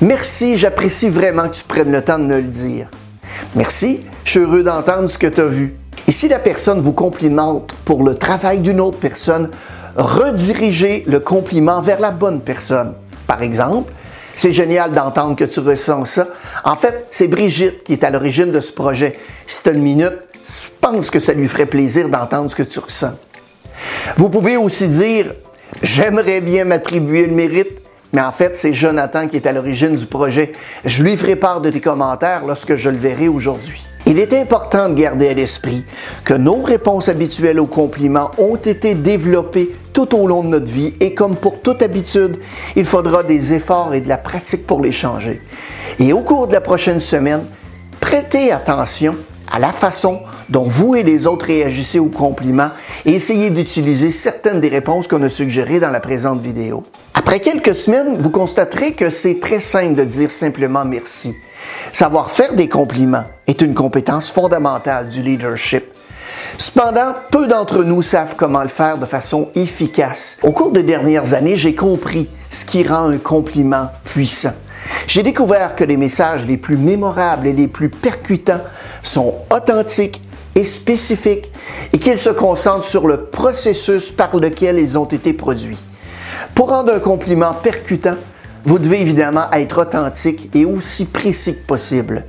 Merci, 0.00 0.56
j'apprécie 0.56 1.08
vraiment 1.08 1.48
que 1.48 1.56
tu 1.56 1.64
prennes 1.64 1.92
le 1.92 2.02
temps 2.02 2.18
de 2.18 2.24
me 2.24 2.36
le 2.36 2.42
dire. 2.42 2.88
Merci, 3.54 4.00
je 4.24 4.30
suis 4.30 4.40
heureux 4.40 4.62
d'entendre 4.62 5.08
ce 5.08 5.18
que 5.18 5.26
tu 5.26 5.40
as 5.40 5.46
vu. 5.46 5.74
Et 6.06 6.12
si 6.12 6.28
la 6.28 6.38
personne 6.38 6.80
vous 6.80 6.92
complimente 6.92 7.74
pour 7.84 8.02
le 8.02 8.14
travail 8.14 8.60
d'une 8.60 8.80
autre 8.80 8.98
personne, 8.98 9.50
redirigez 9.96 11.04
le 11.06 11.20
compliment 11.20 11.80
vers 11.80 12.00
la 12.00 12.10
bonne 12.10 12.40
personne. 12.40 12.94
Par 13.26 13.42
exemple, 13.42 13.92
c'est 14.34 14.52
génial 14.52 14.92
d'entendre 14.92 15.36
que 15.36 15.44
tu 15.44 15.60
ressens 15.60 16.04
ça. 16.06 16.28
En 16.64 16.76
fait, 16.76 17.06
c'est 17.10 17.28
Brigitte 17.28 17.84
qui 17.84 17.92
est 17.92 18.04
à 18.04 18.10
l'origine 18.10 18.50
de 18.50 18.60
ce 18.60 18.72
projet. 18.72 19.12
Si 19.46 19.62
tu 19.62 19.68
as 19.68 19.72
une 19.72 19.82
minute, 19.82 20.18
je 20.44 20.68
pense 20.80 21.10
que 21.10 21.20
ça 21.20 21.32
lui 21.32 21.46
ferait 21.46 21.66
plaisir 21.66 22.08
d'entendre 22.08 22.50
ce 22.50 22.54
que 22.54 22.62
tu 22.62 22.78
ressens. 22.78 23.12
Vous 24.16 24.28
pouvez 24.28 24.56
aussi 24.56 24.88
dire 24.88 25.34
J'aimerais 25.82 26.40
bien 26.40 26.64
m'attribuer 26.64 27.26
le 27.26 27.32
mérite, 27.32 27.79
mais 28.12 28.20
en 28.20 28.32
fait, 28.32 28.56
c'est 28.56 28.72
Jonathan 28.72 29.26
qui 29.26 29.36
est 29.36 29.46
à 29.46 29.52
l'origine 29.52 29.96
du 29.96 30.06
projet. 30.06 30.52
Je 30.84 31.02
lui 31.02 31.16
ferai 31.16 31.36
part 31.36 31.60
de 31.60 31.70
tes 31.70 31.80
commentaires 31.80 32.42
lorsque 32.46 32.74
je 32.74 32.90
le 32.90 32.96
verrai 32.96 33.28
aujourd'hui. 33.28 33.86
Il 34.06 34.18
est 34.18 34.32
important 34.32 34.88
de 34.88 34.94
garder 34.94 35.28
à 35.28 35.34
l'esprit 35.34 35.84
que 36.24 36.34
nos 36.34 36.62
réponses 36.62 37.08
habituelles 37.08 37.60
aux 37.60 37.66
compliments 37.66 38.30
ont 38.38 38.56
été 38.56 38.94
développées 38.94 39.70
tout 39.92 40.16
au 40.16 40.26
long 40.26 40.42
de 40.42 40.48
notre 40.48 40.70
vie 40.70 40.94
et 41.00 41.14
comme 41.14 41.36
pour 41.36 41.60
toute 41.60 41.82
habitude, 41.82 42.38
il 42.74 42.86
faudra 42.86 43.22
des 43.22 43.52
efforts 43.52 43.94
et 43.94 44.00
de 44.00 44.08
la 44.08 44.18
pratique 44.18 44.66
pour 44.66 44.80
les 44.80 44.90
changer. 44.90 45.40
Et 45.98 46.12
au 46.12 46.20
cours 46.20 46.48
de 46.48 46.54
la 46.54 46.60
prochaine 46.60 46.98
semaine, 46.98 47.44
prêtez 48.00 48.50
attention 48.50 49.16
à 49.52 49.58
la 49.58 49.72
façon 49.72 50.20
dont 50.48 50.62
vous 50.62 50.94
et 50.94 51.02
les 51.02 51.26
autres 51.26 51.46
réagissez 51.46 51.98
aux 51.98 52.06
compliments 52.06 52.70
et 53.04 53.14
essayez 53.14 53.50
d'utiliser 53.50 54.10
certaines 54.10 54.60
des 54.60 54.68
réponses 54.68 55.06
qu'on 55.06 55.22
a 55.22 55.28
suggérées 55.28 55.78
dans 55.80 55.90
la 55.90 56.00
présente 56.00 56.40
vidéo. 56.40 56.84
Après 57.30 57.38
quelques 57.38 57.76
semaines, 57.76 58.16
vous 58.18 58.30
constaterez 58.30 58.90
que 58.90 59.08
c'est 59.08 59.38
très 59.38 59.60
simple 59.60 59.94
de 59.94 60.02
dire 60.02 60.32
simplement 60.32 60.84
merci. 60.84 61.32
Savoir 61.92 62.28
faire 62.28 62.54
des 62.54 62.68
compliments 62.68 63.22
est 63.46 63.62
une 63.62 63.72
compétence 63.72 64.32
fondamentale 64.32 65.08
du 65.08 65.22
leadership. 65.22 65.84
Cependant, 66.58 67.14
peu 67.30 67.46
d'entre 67.46 67.84
nous 67.84 68.02
savent 68.02 68.34
comment 68.36 68.64
le 68.64 68.68
faire 68.68 68.98
de 68.98 69.06
façon 69.06 69.48
efficace. 69.54 70.38
Au 70.42 70.50
cours 70.50 70.72
des 70.72 70.82
dernières 70.82 71.32
années, 71.32 71.54
j'ai 71.54 71.76
compris 71.76 72.28
ce 72.50 72.64
qui 72.64 72.82
rend 72.82 73.08
un 73.08 73.18
compliment 73.18 73.92
puissant. 74.02 74.54
J'ai 75.06 75.22
découvert 75.22 75.76
que 75.76 75.84
les 75.84 75.96
messages 75.96 76.44
les 76.44 76.56
plus 76.56 76.76
mémorables 76.76 77.46
et 77.46 77.52
les 77.52 77.68
plus 77.68 77.90
percutants 77.90 78.62
sont 79.04 79.36
authentiques 79.54 80.20
et 80.56 80.64
spécifiques 80.64 81.52
et 81.92 81.98
qu'ils 81.98 82.18
se 82.18 82.30
concentrent 82.30 82.88
sur 82.88 83.06
le 83.06 83.26
processus 83.26 84.10
par 84.10 84.34
lequel 84.36 84.80
ils 84.80 84.98
ont 84.98 85.04
été 85.04 85.32
produits. 85.32 85.78
Pour 86.60 86.68
rendre 86.68 86.92
un 86.92 87.00
compliment 87.00 87.54
percutant, 87.54 88.16
vous 88.66 88.78
devez 88.78 89.00
évidemment 89.00 89.50
être 89.50 89.80
authentique 89.80 90.54
et 90.54 90.66
aussi 90.66 91.06
précis 91.06 91.54
que 91.54 91.66
possible. 91.66 92.26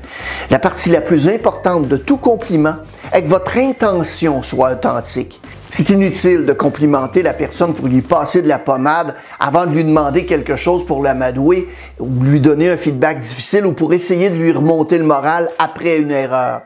La 0.50 0.58
partie 0.58 0.90
la 0.90 1.02
plus 1.02 1.28
importante 1.28 1.90
de 1.90 1.98
tout 1.98 2.16
compliment 2.16 2.76
est 3.12 3.24
que 3.24 3.28
votre 3.28 3.58
intention 3.58 4.42
soit 4.42 4.72
authentique. 4.72 5.42
C'est 5.70 5.90
inutile 5.90 6.46
de 6.46 6.54
complimenter 6.54 7.24
la 7.24 7.34
personne 7.34 7.74
pour 7.74 7.90
lui 7.90 8.02
passer 8.02 8.42
de 8.42 8.48
la 8.48 8.58
pommade 8.58 9.16
avant 9.38 9.66
de 9.66 9.72
lui 9.72 9.84
demander 9.84 10.26
quelque 10.26 10.56
chose 10.56 10.86
pour 10.86 11.04
l'amadouer 11.04 11.68
ou 12.00 12.08
lui 12.24 12.40
donner 12.40 12.70
un 12.70 12.78
feedback 12.78 13.20
difficile 13.20 13.66
ou 13.66 13.74
pour 13.74 13.94
essayer 13.94 14.30
de 14.30 14.36
lui 14.36 14.54
remonter 14.54 14.98
le 14.98 15.04
moral 15.04 15.50
après 15.60 15.98
une 15.98 16.12
erreur. 16.12 16.62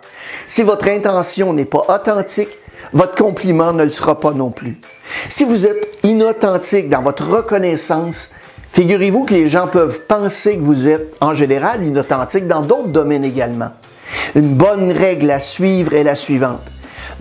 Si 0.45 0.62
votre 0.62 0.88
intention 0.88 1.51
n'est 1.51 1.65
pas 1.65 1.84
authentique, 1.89 2.60
votre 2.93 3.15
compliment 3.15 3.73
ne 3.73 3.83
le 3.83 3.89
sera 3.89 4.19
pas 4.19 4.31
non 4.31 4.51
plus. 4.51 4.79
Si 5.29 5.43
vous 5.43 5.65
êtes 5.65 5.87
inauthentique 6.03 6.89
dans 6.89 7.01
votre 7.01 7.27
reconnaissance, 7.29 8.29
Figurez-vous 8.75 9.23
que 9.23 9.33
les 9.33 9.47
gens 9.47 9.67
peuvent 9.67 10.01
penser 10.01 10.57
que 10.57 10.61
vous 10.61 10.89
êtes 10.89 11.15
en 11.21 11.33
général 11.33 11.85
inauthentique 11.85 12.45
dans 12.45 12.59
d'autres 12.59 12.89
domaines 12.89 13.23
également. 13.23 13.69
Une 14.35 14.53
bonne 14.53 14.91
règle 14.91 15.31
à 15.31 15.39
suivre 15.39 15.93
est 15.93 16.03
la 16.03 16.17
suivante. 16.17 16.59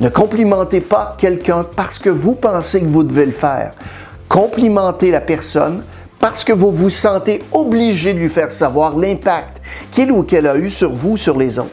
Ne 0.00 0.08
complimentez 0.08 0.80
pas 0.80 1.14
quelqu'un 1.16 1.64
parce 1.76 2.00
que 2.00 2.10
vous 2.10 2.34
pensez 2.34 2.80
que 2.80 2.86
vous 2.86 3.04
devez 3.04 3.24
le 3.24 3.30
faire. 3.30 3.74
Complimentez 4.28 5.12
la 5.12 5.20
personne 5.20 5.84
parce 6.18 6.42
que 6.42 6.52
vous 6.52 6.72
vous 6.72 6.90
sentez 6.90 7.40
obligé 7.52 8.14
de 8.14 8.18
lui 8.18 8.30
faire 8.30 8.50
savoir 8.50 8.98
l'impact 8.98 9.62
qu'il 9.92 10.10
ou 10.10 10.24
qu'elle 10.24 10.48
a 10.48 10.56
eu 10.56 10.68
sur 10.68 10.92
vous, 10.92 11.16
sur 11.16 11.38
les 11.38 11.60
autres. 11.60 11.70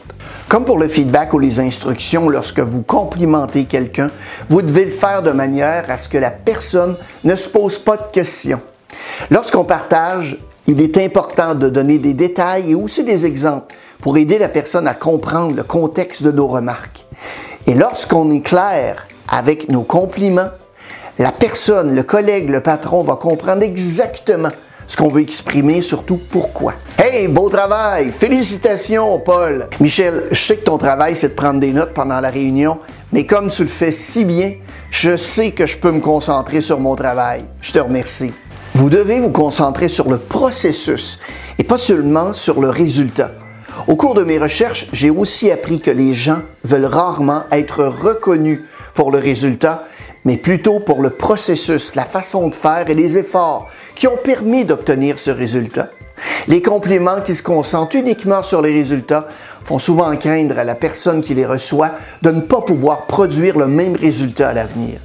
Comme 0.52 0.66
pour 0.66 0.76
le 0.76 0.86
feedback 0.86 1.32
ou 1.32 1.38
les 1.38 1.60
instructions, 1.60 2.28
lorsque 2.28 2.60
vous 2.60 2.82
complimentez 2.82 3.64
quelqu'un, 3.64 4.10
vous 4.50 4.60
devez 4.60 4.84
le 4.84 4.90
faire 4.90 5.22
de 5.22 5.30
manière 5.30 5.90
à 5.90 5.96
ce 5.96 6.10
que 6.10 6.18
la 6.18 6.30
personne 6.30 6.94
ne 7.24 7.34
se 7.36 7.48
pose 7.48 7.78
pas 7.78 7.96
de 7.96 8.12
questions. 8.12 8.60
Lorsqu'on 9.30 9.64
partage, 9.64 10.36
il 10.66 10.82
est 10.82 10.98
important 10.98 11.54
de 11.54 11.70
donner 11.70 11.96
des 11.96 12.12
détails 12.12 12.72
et 12.72 12.74
aussi 12.74 13.02
des 13.02 13.24
exemples 13.24 13.74
pour 14.02 14.18
aider 14.18 14.36
la 14.36 14.50
personne 14.50 14.86
à 14.86 14.92
comprendre 14.92 15.56
le 15.56 15.62
contexte 15.62 16.22
de 16.22 16.30
nos 16.30 16.48
remarques. 16.48 17.06
Et 17.66 17.72
lorsqu'on 17.72 18.30
est 18.30 18.42
clair 18.42 19.06
avec 19.30 19.70
nos 19.70 19.84
compliments, 19.84 20.50
la 21.18 21.32
personne, 21.32 21.94
le 21.94 22.02
collègue, 22.02 22.50
le 22.50 22.60
patron 22.60 23.02
va 23.02 23.16
comprendre 23.16 23.62
exactement 23.62 24.50
ce 24.92 24.96
qu'on 24.98 25.08
veut 25.08 25.22
exprimer, 25.22 25.80
surtout 25.80 26.20
pourquoi? 26.30 26.74
Hey, 26.98 27.26
beau 27.26 27.48
travail! 27.48 28.12
Félicitations, 28.12 29.18
Paul! 29.20 29.66
Michel, 29.80 30.24
je 30.30 30.38
sais 30.38 30.56
que 30.56 30.64
ton 30.64 30.76
travail, 30.76 31.16
c'est 31.16 31.30
de 31.30 31.32
prendre 31.32 31.60
des 31.60 31.72
notes 31.72 31.94
pendant 31.94 32.20
la 32.20 32.28
réunion, 32.28 32.78
mais 33.10 33.24
comme 33.24 33.48
tu 33.48 33.62
le 33.62 33.70
fais 33.70 33.90
si 33.90 34.26
bien, 34.26 34.52
je 34.90 35.16
sais 35.16 35.52
que 35.52 35.66
je 35.66 35.78
peux 35.78 35.92
me 35.92 36.00
concentrer 36.00 36.60
sur 36.60 36.78
mon 36.78 36.94
travail. 36.94 37.46
Je 37.62 37.72
te 37.72 37.78
remercie. 37.78 38.34
Vous 38.74 38.90
devez 38.90 39.18
vous 39.18 39.30
concentrer 39.30 39.88
sur 39.88 40.10
le 40.10 40.18
processus 40.18 41.18
et 41.58 41.64
pas 41.64 41.78
seulement 41.78 42.34
sur 42.34 42.60
le 42.60 42.68
résultat. 42.68 43.30
Au 43.88 43.96
cours 43.96 44.12
de 44.12 44.24
mes 44.24 44.36
recherches, 44.36 44.88
j'ai 44.92 45.08
aussi 45.08 45.50
appris 45.50 45.80
que 45.80 45.90
les 45.90 46.12
gens 46.12 46.42
veulent 46.64 46.84
rarement 46.84 47.44
être 47.50 47.82
reconnus 47.82 48.60
pour 48.92 49.10
le 49.10 49.18
résultat, 49.18 49.84
mais 50.24 50.36
plutôt 50.36 50.80
pour 50.80 51.02
le 51.02 51.10
processus, 51.10 51.94
la 51.94 52.04
façon 52.04 52.48
de 52.48 52.54
faire 52.54 52.88
et 52.88 52.94
les 52.94 53.18
efforts 53.18 53.68
qui 53.94 54.06
ont 54.06 54.16
permis 54.16 54.64
d'obtenir 54.64 55.18
ce 55.18 55.30
résultat. 55.30 55.90
Les 56.46 56.62
compliments 56.62 57.20
qui 57.20 57.34
se 57.34 57.42
concentrent 57.42 57.96
uniquement 57.96 58.42
sur 58.42 58.62
les 58.62 58.72
résultats 58.72 59.26
font 59.64 59.78
souvent 59.78 60.14
craindre 60.16 60.58
à 60.58 60.64
la 60.64 60.74
personne 60.74 61.22
qui 61.22 61.34
les 61.34 61.46
reçoit 61.46 61.90
de 62.22 62.30
ne 62.30 62.40
pas 62.40 62.60
pouvoir 62.60 63.06
produire 63.06 63.58
le 63.58 63.66
même 63.66 63.96
résultat 63.96 64.50
à 64.50 64.52
l'avenir. 64.52 65.00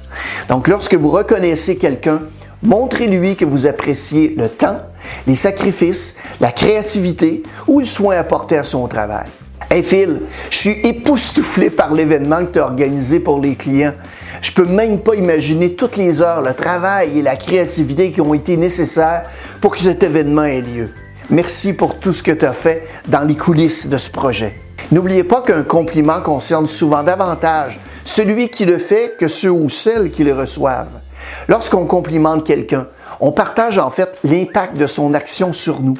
Donc 0.48 0.68
lorsque 0.68 0.94
vous 0.94 1.10
reconnaissez 1.10 1.76
quelqu'un, 1.76 2.22
Montrez-lui 2.62 3.36
que 3.36 3.44
vous 3.44 3.66
appréciez 3.66 4.34
le 4.36 4.48
temps, 4.48 4.80
les 5.26 5.36
sacrifices, 5.36 6.16
la 6.40 6.50
créativité 6.50 7.42
ou 7.68 7.78
le 7.78 7.84
soin 7.84 8.16
apporté 8.16 8.56
à 8.56 8.64
son 8.64 8.88
travail. 8.88 9.26
Hey 9.70 9.82
Phil, 9.82 10.22
je 10.50 10.56
suis 10.56 10.80
époustouflé 10.82 11.70
par 11.70 11.92
l'événement 11.92 12.44
que 12.46 12.54
tu 12.54 12.58
as 12.58 12.64
organisé 12.64 13.20
pour 13.20 13.40
les 13.40 13.54
clients. 13.54 13.92
Je 14.42 14.52
peux 14.52 14.64
même 14.64 15.00
pas 15.00 15.14
imaginer 15.14 15.74
toutes 15.74 15.96
les 15.96 16.22
heures, 16.22 16.42
le 16.42 16.54
travail 16.54 17.18
et 17.18 17.22
la 17.22 17.36
créativité 17.36 18.12
qui 18.12 18.20
ont 18.20 18.34
été 18.34 18.56
nécessaires 18.56 19.24
pour 19.60 19.72
que 19.72 19.80
cet 19.80 20.02
événement 20.02 20.44
ait 20.44 20.60
lieu. 20.60 20.90
Merci 21.30 21.72
pour 21.72 21.98
tout 21.98 22.12
ce 22.12 22.22
que 22.22 22.32
tu 22.32 22.46
as 22.46 22.52
fait 22.52 22.86
dans 23.08 23.22
les 23.22 23.36
coulisses 23.36 23.86
de 23.86 23.98
ce 23.98 24.08
projet. 24.08 24.54
N'oubliez 24.90 25.24
pas 25.24 25.42
qu'un 25.42 25.62
compliment 25.62 26.22
concerne 26.22 26.66
souvent 26.66 27.02
davantage 27.02 27.78
celui 28.04 28.48
qui 28.48 28.64
le 28.64 28.78
fait 28.78 29.16
que 29.18 29.28
ceux 29.28 29.50
ou 29.50 29.68
celles 29.68 30.10
qui 30.10 30.24
le 30.24 30.32
reçoivent. 30.32 31.00
Lorsqu'on 31.46 31.84
complimente 31.84 32.46
quelqu'un, 32.46 32.86
on 33.20 33.32
partage 33.32 33.78
en 33.78 33.90
fait 33.90 34.18
l'impact 34.24 34.78
de 34.78 34.86
son 34.86 35.12
action 35.12 35.52
sur 35.52 35.82
nous. 35.82 35.98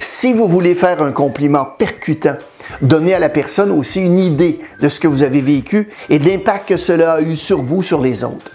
Si 0.00 0.32
vous 0.32 0.48
voulez 0.48 0.74
faire 0.74 1.02
un 1.02 1.12
compliment 1.12 1.66
percutant, 1.66 2.36
donnez 2.80 3.14
à 3.14 3.18
la 3.18 3.28
personne 3.28 3.70
aussi 3.70 4.00
une 4.00 4.18
idée 4.18 4.60
de 4.80 4.88
ce 4.88 5.00
que 5.00 5.08
vous 5.08 5.22
avez 5.22 5.40
vécu 5.40 5.88
et 6.08 6.18
de 6.18 6.28
l'impact 6.28 6.68
que 6.68 6.76
cela 6.76 7.14
a 7.14 7.20
eu 7.20 7.36
sur 7.36 7.62
vous, 7.62 7.82
sur 7.82 8.00
les 8.00 8.24
autres. 8.24 8.50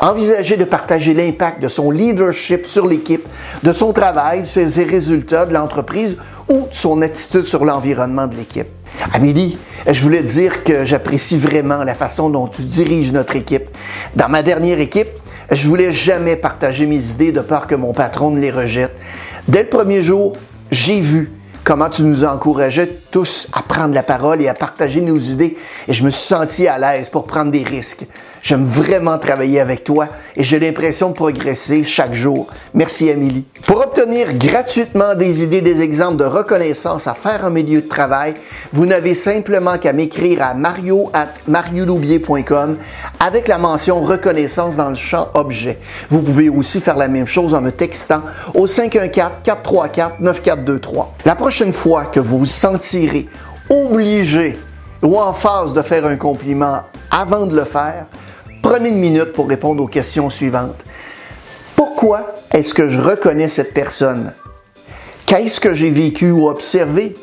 Envisagez 0.00 0.56
de 0.56 0.64
partager 0.64 1.14
l'impact 1.14 1.62
de 1.62 1.68
son 1.68 1.90
leadership 1.90 2.66
sur 2.66 2.86
l'équipe, 2.86 3.26
de 3.62 3.72
son 3.72 3.92
travail, 3.92 4.42
de 4.42 4.46
ses 4.46 4.84
résultats 4.84 5.46
de 5.46 5.54
l'entreprise 5.54 6.16
ou 6.48 6.62
de 6.62 6.74
son 6.74 7.02
attitude 7.02 7.44
sur 7.44 7.64
l'environnement 7.64 8.26
de 8.26 8.36
l'équipe. 8.36 8.68
Amélie, 9.12 9.58
je 9.86 10.00
voulais 10.00 10.22
dire 10.22 10.64
que 10.64 10.84
j'apprécie 10.84 11.38
vraiment 11.38 11.84
la 11.84 11.94
façon 11.94 12.30
dont 12.30 12.48
tu 12.48 12.62
diriges 12.62 13.12
notre 13.12 13.36
équipe. 13.36 13.68
Dans 14.16 14.28
ma 14.28 14.42
dernière 14.42 14.80
équipe, 14.80 15.08
je 15.50 15.68
voulais 15.68 15.92
jamais 15.92 16.36
partager 16.36 16.86
mes 16.86 17.10
idées 17.10 17.32
de 17.32 17.40
peur 17.40 17.66
que 17.66 17.74
mon 17.74 17.92
patron 17.92 18.30
ne 18.30 18.40
les 18.40 18.50
rejette. 18.50 18.94
Dès 19.46 19.62
le 19.62 19.68
premier 19.68 20.02
jour, 20.02 20.36
j'ai 20.70 21.00
vu 21.00 21.30
comment 21.68 21.90
tu 21.90 22.02
nous 22.02 22.24
encourageais 22.24 22.88
tous 23.10 23.46
à 23.52 23.60
prendre 23.60 23.94
la 23.94 24.02
parole 24.02 24.40
et 24.40 24.48
à 24.48 24.54
partager 24.54 25.02
nos 25.02 25.18
idées. 25.18 25.54
Et 25.86 25.92
je 25.92 26.02
me 26.02 26.08
suis 26.08 26.26
senti 26.26 26.66
à 26.66 26.78
l'aise 26.78 27.10
pour 27.10 27.26
prendre 27.26 27.50
des 27.50 27.62
risques. 27.62 28.06
J'aime 28.42 28.64
vraiment 28.64 29.18
travailler 29.18 29.60
avec 29.60 29.84
toi 29.84 30.08
et 30.36 30.44
j'ai 30.44 30.58
l'impression 30.58 31.10
de 31.10 31.14
progresser 31.14 31.84
chaque 31.84 32.14
jour. 32.14 32.46
Merci, 32.74 33.10
Amélie. 33.10 33.44
Pour 33.66 33.80
obtenir 33.80 34.34
gratuitement 34.34 35.14
des 35.14 35.42
idées, 35.42 35.60
des 35.60 35.82
exemples 35.82 36.16
de 36.16 36.24
reconnaissance 36.24 37.06
à 37.06 37.14
faire 37.14 37.44
en 37.44 37.50
milieu 37.50 37.82
de 37.82 37.88
travail, 37.88 38.34
vous 38.72 38.86
n'avez 38.86 39.14
simplement 39.14 39.78
qu'à 39.78 39.92
m'écrire 39.92 40.42
à 40.42 40.54
mario 40.54 41.10
at 41.12 41.28
avec 43.20 43.48
la 43.48 43.58
mention 43.58 44.00
reconnaissance 44.00 44.76
dans 44.76 44.90
le 44.90 44.94
champ 44.94 45.28
objet. 45.34 45.78
Vous 46.10 46.20
pouvez 46.20 46.48
aussi 46.48 46.80
faire 46.80 46.96
la 46.96 47.08
même 47.08 47.26
chose 47.26 47.54
en 47.54 47.60
me 47.60 47.70
textant 47.70 48.22
au 48.54 48.66
514-434-9423. 48.66 51.06
La 51.24 51.34
prochaine 51.34 51.72
fois 51.72 52.04
que 52.06 52.20
vous 52.20 52.38
vous 52.38 52.46
sentirez 52.46 53.28
obligé 53.68 54.56
ou 55.02 55.18
en 55.18 55.32
phase 55.32 55.74
de 55.74 55.82
faire 55.82 56.06
un 56.06 56.16
compliment 56.16 56.82
avant 57.10 57.46
de 57.46 57.56
le 57.56 57.64
faire, 57.64 58.06
prenez 58.62 58.90
une 58.90 58.98
minute 58.98 59.32
pour 59.32 59.48
répondre 59.48 59.82
aux 59.82 59.88
questions 59.88 60.30
suivantes. 60.30 60.76
Pourquoi 61.76 62.34
est-ce 62.52 62.74
que 62.74 62.88
je 62.88 63.00
reconnais 63.00 63.48
cette 63.48 63.74
personne? 63.74 64.32
Qu'est-ce 65.26 65.60
que 65.60 65.74
j'ai 65.74 65.90
vécu 65.90 66.30
ou 66.30 66.48
observé? 66.48 67.14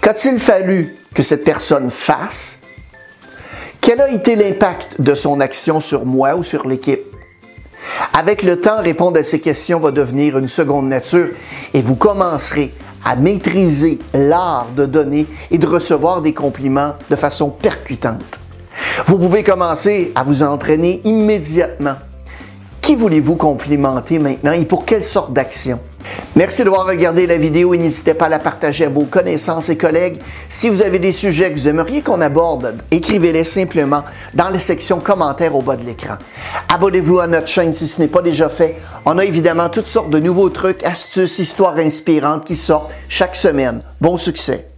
Qu'a-t-il 0.00 0.38
fallu 0.38 0.96
que 1.14 1.22
cette 1.22 1.44
personne 1.44 1.90
fasse? 1.90 2.58
Quel 3.80 4.00
a 4.00 4.08
été 4.08 4.36
l'impact 4.36 5.00
de 5.00 5.14
son 5.14 5.40
action 5.40 5.80
sur 5.80 6.06
moi 6.06 6.34
ou 6.34 6.42
sur 6.42 6.66
l'équipe? 6.66 7.02
Avec 8.12 8.42
le 8.42 8.60
temps, 8.60 8.82
répondre 8.82 9.20
à 9.20 9.24
ces 9.24 9.40
questions 9.40 9.78
va 9.78 9.90
devenir 9.90 10.38
une 10.38 10.48
seconde 10.48 10.88
nature 10.88 11.28
et 11.72 11.82
vous 11.82 11.96
commencerez 11.96 12.74
à 13.04 13.16
maîtriser 13.16 13.98
l'art 14.14 14.68
de 14.74 14.86
donner 14.86 15.26
et 15.50 15.58
de 15.58 15.66
recevoir 15.66 16.22
des 16.22 16.32
compliments 16.32 16.94
de 17.10 17.16
façon 17.16 17.50
percutante. 17.50 18.40
Vous 19.06 19.18
pouvez 19.18 19.42
commencer 19.42 20.12
à 20.14 20.22
vous 20.22 20.42
entraîner 20.42 21.00
immédiatement. 21.04 21.96
Qui 22.80 22.94
voulez-vous 22.94 23.36
complimenter 23.36 24.18
maintenant 24.18 24.52
et 24.52 24.64
pour 24.64 24.84
quelle 24.84 25.02
sorte 25.02 25.32
d'action? 25.32 25.80
Merci 26.36 26.64
d'avoir 26.64 26.86
regardé 26.86 27.26
la 27.26 27.38
vidéo 27.38 27.72
et 27.72 27.78
n'hésitez 27.78 28.12
pas 28.12 28.26
à 28.26 28.28
la 28.28 28.38
partager 28.38 28.84
à 28.84 28.88
vos 28.90 29.04
connaissances 29.04 29.70
et 29.70 29.76
collègues. 29.76 30.20
Si 30.48 30.68
vous 30.68 30.82
avez 30.82 30.98
des 30.98 31.12
sujets 31.12 31.50
que 31.50 31.58
vous 31.58 31.68
aimeriez 31.68 32.02
qu'on 32.02 32.20
aborde, 32.20 32.74
écrivez-les 32.90 33.44
simplement 33.44 34.04
dans 34.34 34.50
la 34.50 34.60
section 34.60 35.00
commentaires 35.00 35.56
au 35.56 35.62
bas 35.62 35.76
de 35.76 35.84
l'écran. 35.84 36.16
Abonnez-vous 36.68 37.20
à 37.20 37.26
notre 37.26 37.48
chaîne 37.48 37.72
si 37.72 37.88
ce 37.88 38.00
n'est 38.02 38.08
pas 38.08 38.20
déjà 38.20 38.48
fait. 38.48 38.76
On 39.06 39.18
a 39.18 39.24
évidemment 39.24 39.70
toutes 39.70 39.88
sortes 39.88 40.10
de 40.10 40.18
nouveaux 40.18 40.50
trucs, 40.50 40.84
astuces, 40.84 41.38
histoires 41.38 41.76
inspirantes 41.76 42.44
qui 42.44 42.56
sortent 42.56 42.90
chaque 43.08 43.36
semaine. 43.36 43.82
Bon 44.00 44.16
succès! 44.16 44.73